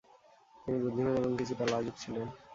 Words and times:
তিনি 0.63 0.77
বুদ্ধিমান 0.83 1.13
এবং 1.15 1.31
কিছুটা 1.39 1.65
লাজুক 1.71 1.95
ছিলেন। 2.03 2.27